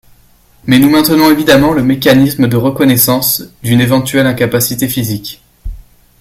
[0.65, 5.43] Mais nous maintenons évidemment le mécanisme de reconnaissance d’une éventuelle incapacité physique.